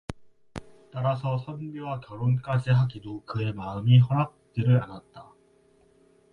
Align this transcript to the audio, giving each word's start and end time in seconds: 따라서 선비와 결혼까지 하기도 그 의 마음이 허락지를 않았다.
따라서 0.97 1.37
선비와 1.37 1.99
결혼까지 1.99 2.71
하기도 2.71 3.23
그 3.23 3.43
의 3.43 3.53
마음이 3.53 3.99
허락지를 3.99 4.81
않았다. 4.83 5.31